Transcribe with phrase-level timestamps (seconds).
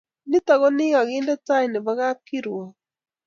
[0.29, 2.71] Nito konekikakinde tai nebo kapkirwok